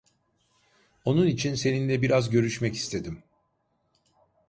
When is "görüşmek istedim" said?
2.29-3.23